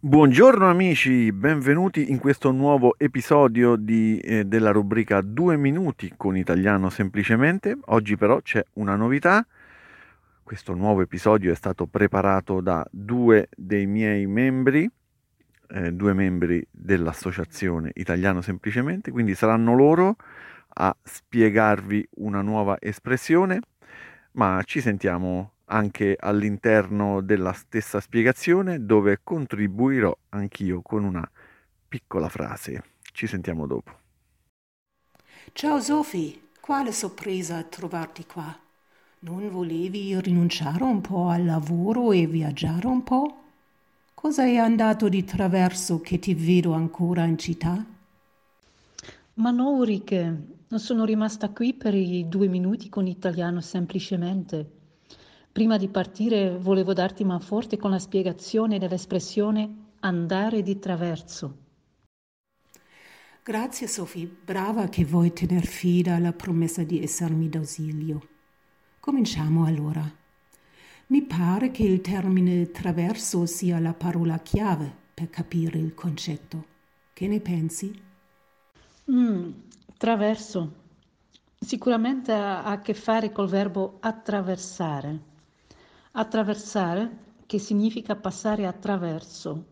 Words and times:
Buongiorno 0.00 0.70
amici, 0.70 1.32
benvenuti 1.32 2.12
in 2.12 2.20
questo 2.20 2.52
nuovo 2.52 2.94
episodio 2.98 3.74
di, 3.74 4.16
eh, 4.20 4.44
della 4.44 4.70
rubrica 4.70 5.20
Due 5.20 5.56
minuti 5.56 6.14
con 6.16 6.36
italiano 6.36 6.88
semplicemente. 6.88 7.76
Oggi 7.86 8.16
però 8.16 8.40
c'è 8.40 8.64
una 8.74 8.94
novità. 8.94 9.44
Questo 10.44 10.74
nuovo 10.74 11.00
episodio 11.00 11.50
è 11.50 11.56
stato 11.56 11.86
preparato 11.86 12.60
da 12.60 12.86
due 12.92 13.48
dei 13.56 13.86
miei 13.86 14.28
membri, 14.28 14.88
eh, 15.70 15.92
due 15.92 16.12
membri 16.12 16.64
dell'associazione 16.70 17.90
Italiano 17.94 18.40
Semplicemente, 18.40 19.10
quindi 19.10 19.34
saranno 19.34 19.74
loro 19.74 20.14
a 20.74 20.96
spiegarvi 21.02 22.08
una 22.18 22.40
nuova 22.40 22.76
espressione, 22.78 23.58
ma 24.34 24.62
ci 24.64 24.80
sentiamo 24.80 25.54
anche 25.68 26.16
all'interno 26.18 27.20
della 27.20 27.52
stessa 27.52 28.00
spiegazione 28.00 28.84
dove 28.84 29.20
contribuirò 29.22 30.16
anch'io 30.30 30.82
con 30.82 31.04
una 31.04 31.28
piccola 31.88 32.28
frase. 32.28 32.82
Ci 33.12 33.26
sentiamo 33.26 33.66
dopo. 33.66 33.92
Ciao 35.52 35.78
Sophie, 35.80 36.52
quale 36.60 36.90
sorpresa 36.92 37.62
trovarti 37.64 38.24
qua. 38.24 38.58
Non 39.20 39.50
volevi 39.50 40.18
rinunciare 40.20 40.84
un 40.84 41.00
po' 41.02 41.28
al 41.28 41.44
lavoro 41.44 42.12
e 42.12 42.26
viaggiare 42.26 42.86
un 42.86 43.02
po'? 43.02 43.42
Cosa 44.14 44.44
è 44.44 44.56
andato 44.56 45.08
di 45.08 45.24
traverso 45.24 46.00
che 46.00 46.18
ti 46.18 46.34
vedo 46.34 46.72
ancora 46.72 47.24
in 47.24 47.38
città? 47.38 47.84
Ma 49.34 49.50
no, 49.50 49.70
Ulrike, 49.70 50.66
sono 50.74 51.04
rimasta 51.06 51.48
qui 51.50 51.72
per 51.72 51.94
i 51.94 52.28
due 52.28 52.46
minuti 52.48 52.90
con 52.90 53.06
italiano 53.06 53.60
semplicemente. 53.62 54.77
Prima 55.58 55.76
di 55.76 55.88
partire 55.88 56.56
volevo 56.56 56.92
darti 56.92 57.24
manforte 57.24 57.76
con 57.78 57.90
la 57.90 57.98
spiegazione 57.98 58.78
dell'espressione 58.78 59.86
andare 59.98 60.62
di 60.62 60.78
traverso. 60.78 61.56
Grazie 63.42 63.88
Sophie, 63.88 64.28
brava 64.44 64.86
che 64.86 65.04
vuoi 65.04 65.32
tener 65.32 65.66
fede 65.66 66.12
alla 66.12 66.32
promessa 66.32 66.84
di 66.84 67.02
essermi 67.02 67.48
d'ausilio. 67.48 68.28
Cominciamo 69.00 69.64
allora. 69.64 70.08
Mi 71.08 71.22
pare 71.22 71.72
che 71.72 71.82
il 71.82 72.02
termine 72.02 72.70
traverso 72.70 73.44
sia 73.44 73.80
la 73.80 73.94
parola 73.94 74.38
chiave 74.38 74.94
per 75.12 75.28
capire 75.28 75.76
il 75.76 75.92
concetto. 75.92 76.64
Che 77.12 77.26
ne 77.26 77.40
pensi? 77.40 78.00
Mm, 79.10 79.50
traverso. 79.96 80.72
Sicuramente 81.58 82.30
ha 82.30 82.62
a 82.62 82.80
che 82.80 82.94
fare 82.94 83.32
col 83.32 83.48
verbo 83.48 83.96
attraversare. 83.98 85.34
Attraversare, 86.12 87.36
che 87.46 87.58
significa 87.58 88.14
passare 88.14 88.66
attraverso, 88.66 89.64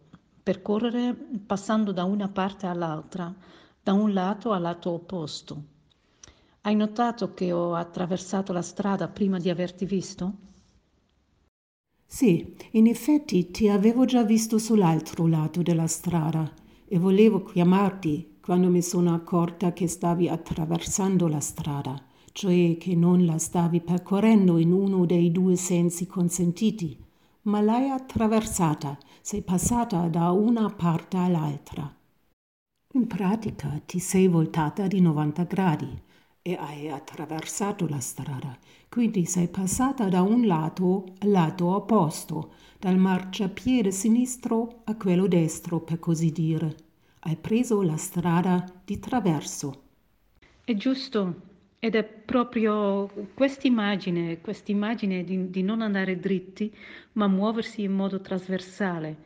percorrere 0.43 1.15
passando 1.15 1.93
da 1.93 2.05
una 2.05 2.29
parte 2.29 2.67
all'altra, 2.67 3.35
da 3.83 3.93
un 3.93 4.15
lato 4.15 4.53
al 4.53 4.63
lato 4.63 4.93
opposto. 4.93 5.65
Hai 6.63 6.75
notato 6.75 7.35
che 7.35 7.53
ho 7.53 7.75
attraversato 7.75 8.53
la 8.53 8.63
strada 8.63 9.09
prima 9.09 9.39
di 9.39 9.51
averti 9.51 9.85
visto? 9.85 10.35
Sì, 12.05 12.57
in 12.73 12.89
effetti 12.89 13.53
ti 13.53 13.69
avevo 13.69 14.07
già 14.07 14.25
visto 14.25 14.59
sull'altro 14.59 15.27
lato 15.29 15.63
della 15.63 15.87
strada 15.87 16.53
e 16.85 16.99
volevo 16.99 17.45
chiamarti 17.45 18.39
quando 18.41 18.69
mi 18.71 18.83
sono 18.83 19.15
accorta 19.15 19.73
che 19.73 19.87
stavi 19.87 20.29
attraversando 20.29 21.29
la 21.29 21.41
strada 21.41 22.06
cioè 22.37 22.77
che 22.77 22.95
non 22.95 23.25
la 23.25 23.39
stavi 23.39 23.81
percorrendo 23.81 24.59
in 24.59 24.71
uno 24.71 25.07
dei 25.07 25.33
due 25.33 25.57
sensi 25.57 26.07
consentiti, 26.07 27.03
ma 27.45 27.63
l'hai 27.63 27.89
attraversata, 27.89 28.99
sei 29.23 29.41
passata 29.41 30.07
da 30.09 30.33
una 30.33 30.69
parte 30.69 31.17
all'altra. 31.17 31.91
In 32.93 33.07
pratica 33.07 33.81
ti 33.87 33.99
sei 33.99 34.29
voltata 34.29 34.87
di 34.87 35.01
90 35.01 35.45
gradi 35.45 36.03
e 36.43 36.55
hai 36.57 36.91
attraversato 36.91 37.89
la 37.89 38.01
strada, 38.01 38.55
quindi 38.91 39.25
sei 39.25 39.49
passata 39.49 40.11
da 40.11 40.21
un 40.21 40.47
lato 40.47 41.15
al 41.21 41.31
lato 41.31 41.75
opposto, 41.75 42.53
dal 42.79 42.99
marciapiede 42.99 43.91
sinistro 43.91 44.83
a 44.85 44.95
quello 44.97 45.27
destro, 45.27 45.81
per 45.81 45.99
così 45.99 46.31
dire. 46.33 46.77
Hai 47.21 47.37
preso 47.37 47.81
la 47.81 47.97
strada 47.97 48.63
di 48.85 48.99
traverso. 48.99 49.85
È 50.63 50.75
giusto, 50.75 51.46
ed 51.79 51.95
è 51.95 52.05
proprio 52.05 53.09
quest'immagine, 53.35 54.41
quest'immagine 54.41 55.25
di, 55.25 55.51
di 55.51 55.63
non 55.63 55.83
andare 55.83 56.19
dritti, 56.19 56.73
ma 57.13 57.27
muoversi 57.27 57.83
in 57.83 57.93
modo 57.93 58.21
trasversale, 58.21 59.17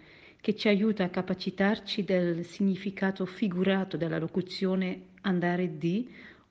che 0.41 0.57
ci 0.57 0.69
aiuta 0.69 1.05
a 1.05 1.09
capacitarci 1.11 2.05
del 2.05 2.45
significato 2.45 3.25
figurato 3.27 3.97
della 3.97 4.19
locuzione 4.19 5.09
andare 5.23 5.77
di 5.77 6.09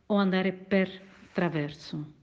o 0.07 0.15
andare 0.15 0.53
per 0.53 0.89
traverso. 1.33 2.17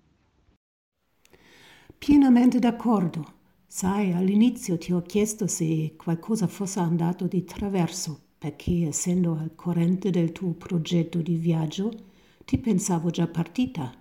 Pienamente 1.99 2.59
d'accordo. 2.59 3.35
Sai, 3.67 4.13
all'inizio 4.13 4.79
ti 4.79 4.93
ho 4.93 5.03
chiesto 5.03 5.47
se 5.47 5.95
qualcosa 5.97 6.47
fosse 6.47 6.79
andato 6.79 7.27
di 7.27 7.45
traverso, 7.45 8.21
perché 8.39 8.87
essendo 8.87 9.33
al 9.33 9.55
corrente 9.55 10.11
del 10.11 10.33
tuo 10.33 10.53
progetto 10.53 11.21
di 11.21 11.35
viaggio, 11.35 11.91
ti 12.47 12.59
pensavo 12.59 13.11
già 13.11 13.27
partita, 13.27 13.93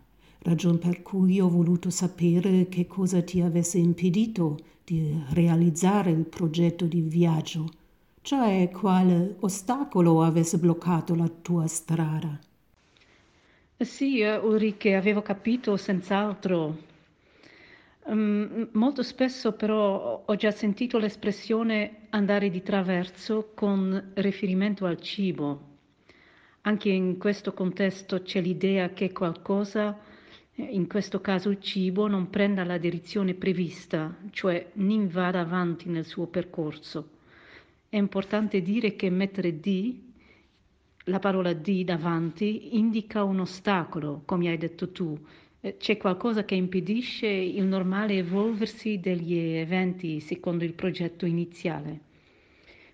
ragion 0.44 0.78
per 0.78 1.01
cui 1.01 1.41
ho 1.41 1.50
voluto 1.50 1.89
sapere 1.89 2.69
che 2.69 2.85
cosa 2.85 3.23
ti 3.23 3.41
avesse 3.41 3.79
impedito 3.79 4.59
di 4.83 5.19
realizzare 5.31 6.11
il 6.11 6.25
progetto 6.25 6.85
di 6.85 7.01
viaggio, 7.01 7.67
cioè 8.22 8.69
quale 8.72 9.38
ostacolo 9.39 10.22
avesse 10.22 10.59
bloccato 10.59 11.16
la 11.16 11.28
tua 11.28 11.66
strada. 11.66 12.39
Sì, 13.78 14.22
uh, 14.22 14.45
Ulrike, 14.45 14.94
avevo 14.94 15.23
capito 15.23 15.75
senz'altro. 15.75 16.78
Um, 18.03 18.69
molto 18.73 19.01
spesso 19.01 19.53
però 19.53 20.22
ho 20.23 20.35
già 20.35 20.51
sentito 20.51 21.00
l'espressione 21.00 22.05
andare 22.11 22.51
di 22.51 22.61
traverso 22.61 23.53
con 23.55 24.11
riferimento 24.13 24.85
al 24.85 25.01
cibo. 25.01 25.73
Anche 26.67 26.89
in 26.89 27.19
questo 27.19 27.53
contesto 27.53 28.23
c'è 28.23 28.41
l'idea 28.41 28.89
che 28.89 29.11
qualcosa, 29.11 29.99
in 30.55 30.87
questo 30.87 31.21
caso 31.21 31.51
il 31.51 31.61
cibo, 31.61 32.07
non 32.07 32.31
prenda 32.31 32.63
la 32.63 32.79
direzione 32.79 33.35
prevista, 33.35 34.17
cioè 34.31 34.71
non 34.73 35.07
vada 35.07 35.41
avanti 35.41 35.89
nel 35.89 36.05
suo 36.05 36.25
percorso. 36.25 37.09
È 37.87 37.97
importante 37.97 38.63
dire 38.63 38.95
che 38.95 39.11
mettere 39.11 39.59
di, 39.59 40.11
la 41.03 41.19
parola 41.19 41.53
di 41.53 41.83
davanti, 41.83 42.75
indica 42.75 43.23
un 43.23 43.41
ostacolo, 43.41 44.23
come 44.25 44.49
hai 44.49 44.57
detto 44.57 44.89
tu. 44.89 45.15
Eh, 45.59 45.77
c'è 45.77 45.97
qualcosa 45.97 46.45
che 46.45 46.55
impedisce 46.55 47.27
il 47.27 47.65
normale 47.65 48.15
evolversi 48.15 48.99
degli 48.99 49.37
eventi 49.37 50.19
secondo 50.19 50.63
il 50.63 50.73
progetto 50.73 51.27
iniziale. 51.27 51.99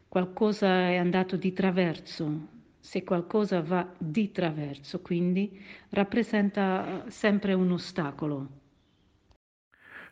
Qualcosa 0.10 0.90
è 0.90 0.98
andato 0.98 1.38
di 1.38 1.54
traverso, 1.54 2.60
se 2.82 3.04
qualcosa 3.04 3.62
va 3.62 3.90
di 3.98 4.32
traverso, 4.32 5.02
quindi 5.02 5.64
rappresenta 5.92 7.06
sempre 7.08 7.54
un 7.54 7.72
ostacolo. 7.72 8.50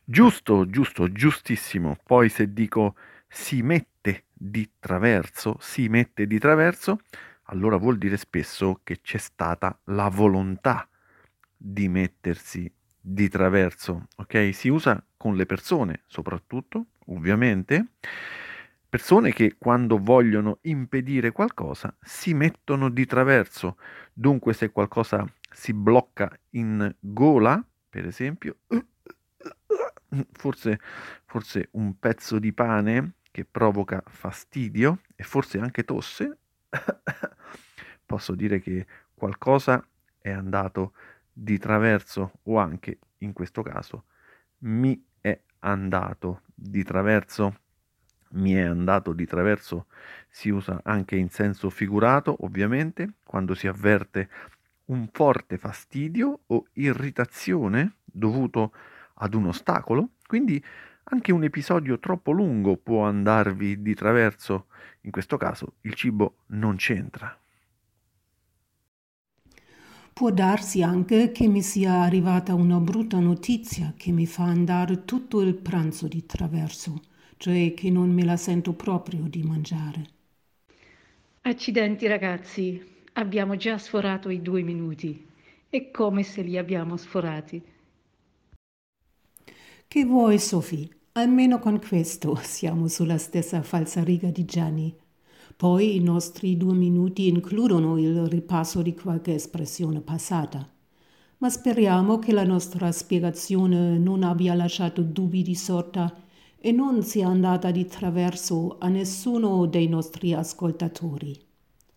Giusto, 0.04 0.70
giusto, 0.70 1.12
giustissimo. 1.12 1.98
Poi 2.04 2.30
se 2.30 2.52
dico 2.54 2.96
si 3.28 3.62
mette 3.62 4.26
di 4.34 4.72
traverso, 4.80 5.58
si 5.60 5.88
mette 5.88 6.26
di 6.26 6.40
traverso, 6.40 7.00
allora 7.44 7.78
vuol 7.78 7.98
dire 7.98 8.18
spesso 8.18 8.80
che 8.84 9.02
c'è 9.02 9.18
stata 9.18 9.80
la 9.86 10.10
volontà 10.10 10.88
di 11.56 11.88
mettersi 11.90 12.72
di 13.00 13.30
traverso, 13.30 14.08
ok? 14.18 14.50
Si 14.54 14.70
usa 14.70 15.04
con 15.18 15.36
le 15.36 15.46
persone 15.46 16.04
soprattutto, 16.08 16.88
ovviamente, 17.08 17.94
Persone 18.90 19.32
che 19.34 19.56
quando 19.60 20.00
vogliono 20.00 20.58
impedire 20.62 21.32
qualcosa 21.32 21.96
si 22.02 22.34
mettono 22.34 22.90
di 22.90 23.06
traverso. 23.06 23.78
Dunque 24.12 24.54
se 24.54 24.72
qualcosa 24.72 25.32
si 25.52 25.74
blocca 25.74 26.36
in 26.52 26.96
gola, 27.00 27.64
per 27.88 28.08
esempio, 28.08 28.58
forse, 30.32 30.80
forse 31.26 31.70
un 31.74 32.00
pezzo 32.00 32.40
di 32.40 32.52
pane 32.52 33.14
che 33.30 33.46
provoca 33.46 34.02
fastidio 34.08 35.02
e 35.16 35.24
forse 35.24 35.60
anche 35.60 35.84
tosse, 35.84 36.40
posso 38.08 38.34
dire 38.34 38.60
che 38.60 38.88
qualcosa 39.14 39.88
è 40.18 40.32
andato 40.32 40.94
di 41.32 41.60
traverso 41.60 42.40
o 42.42 42.58
anche 42.58 42.98
in 43.20 43.34
questo 43.34 43.62
caso 43.62 44.06
mi 44.60 45.00
è 45.22 45.40
andato 45.60 46.42
di 46.56 46.84
traverso 46.84 47.60
mi 48.32 48.54
è 48.54 48.62
andato 48.62 49.14
di 49.14 49.26
traverso 49.26 49.88
si 50.30 50.50
usa 50.50 50.82
anche 50.84 51.16
in 51.16 51.30
senso 51.30 51.70
figurato, 51.70 52.36
ovviamente, 52.46 53.14
quando 53.24 53.54
si 53.56 53.68
avverte 53.68 54.30
un 54.86 55.08
forte 55.12 55.58
fastidio 55.58 56.42
o 56.48 56.66
irritazione 56.74 57.98
dovuto 58.04 58.74
ad 59.16 59.34
un 59.34 59.48
ostacolo, 59.48 60.12
quindi 60.26 60.64
Anche 61.12 61.32
un 61.32 61.44
episodio 61.44 61.98
troppo 61.98 62.32
lungo 62.32 62.78
può 62.78 63.04
andarvi 63.06 63.82
di 63.82 63.96
traverso, 63.96 64.68
in 65.02 65.12
questo 65.12 65.38
caso 65.38 65.78
il 65.82 65.96
cibo 65.96 66.44
non 66.50 66.76
c'entra. 66.76 67.36
Può 70.14 70.30
darsi 70.32 70.84
anche 70.84 71.32
che 71.32 71.48
mi 71.48 71.62
sia 71.64 72.02
arrivata 72.02 72.54
una 72.54 72.80
brutta 72.80 73.18
notizia 73.20 73.94
che 73.98 74.12
mi 74.12 74.28
fa 74.28 74.44
andare 74.44 75.04
tutto 75.06 75.42
il 75.42 75.56
pranzo 75.56 76.08
di 76.08 76.26
traverso, 76.28 77.02
cioè 77.40 77.74
che 77.74 77.90
non 77.90 78.12
me 78.12 78.26
la 78.26 78.38
sento 78.38 78.74
proprio 78.74 79.22
di 79.30 79.42
mangiare. 79.44 80.06
Accidenti 81.42 82.08
ragazzi, 82.08 82.82
abbiamo 83.16 83.58
già 83.58 83.78
sforato 83.78 84.30
i 84.30 84.42
due 84.42 84.62
minuti. 84.62 85.28
È 85.70 85.92
come 85.92 86.24
se 86.24 86.44
li 86.44 86.58
abbiamo 86.58 86.96
sforati. 86.96 87.62
Che 89.88 90.06
vuoi, 90.06 90.40
Sophie? 90.40 90.88
Almeno 91.14 91.60
con 91.60 91.80
questo 91.82 92.36
siamo 92.42 92.88
sulla 92.88 93.18
stessa 93.18 93.62
falsariga 93.62 94.30
di 94.30 94.46
Gianni. 94.46 94.96
Poi 95.58 95.96
i 95.96 96.00
nostri 96.00 96.56
due 96.58 96.74
minuti 96.74 97.28
includono 97.28 97.98
il 98.00 98.26
ripasso 98.28 98.82
di 98.82 98.94
qualche 98.94 99.34
espressione 99.34 100.00
passata. 100.00 100.66
Ma 101.40 101.50
speriamo 101.50 102.20
che 102.20 102.32
la 102.34 102.44
nostra 102.46 102.92
spiegazione 102.92 103.98
non 103.98 104.24
abbia 104.24 104.54
lasciato 104.54 105.02
dubbi 105.02 105.42
di 105.42 105.56
sorta 105.56 106.14
e 106.62 106.72
non 106.72 107.04
sia 107.04 107.28
andata 107.28 107.72
di 107.72 107.86
traverso 107.86 108.78
a 108.80 108.88
nessuno 108.88 109.66
dei 109.66 109.88
nostri 109.88 110.34
ascoltatori. 110.34 111.38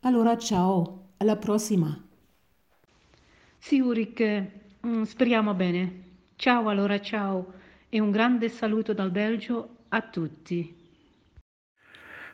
Allora 0.00 0.36
ciao, 0.36 1.10
alla 1.18 1.36
prossima. 1.36 1.96
Sì, 3.58 3.80
Ulrich, 3.80 4.46
mm, 4.86 5.02
speriamo 5.02 5.54
bene. 5.54 6.02
Ciao 6.36 6.68
allora, 6.68 7.00
ciao 7.00 7.52
e 7.88 8.00
un 8.00 8.10
grande 8.10 8.48
saluto 8.48 8.94
dal 8.94 9.10
Belgio 9.10 9.76
a 9.90 10.00
tutti. 10.00 10.80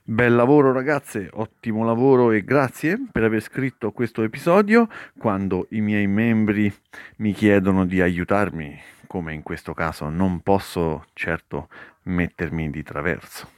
Bel 0.04 0.34
lavoro 0.34 0.72
ragazze, 0.72 1.28
ottimo 1.34 1.84
lavoro 1.84 2.30
e 2.30 2.42
grazie 2.42 2.98
per 3.12 3.24
aver 3.24 3.42
scritto 3.42 3.92
questo 3.92 4.22
episodio 4.22 4.88
quando 5.18 5.66
i 5.70 5.82
miei 5.82 6.06
membri 6.06 6.72
mi 7.16 7.34
chiedono 7.34 7.84
di 7.84 8.00
aiutarmi, 8.00 8.74
come 9.06 9.34
in 9.34 9.42
questo 9.42 9.74
caso 9.74 10.08
non 10.08 10.40
posso 10.40 11.04
certo 11.12 11.68
mettermi 12.08 12.70
di 12.70 12.82
traverso. 12.82 13.57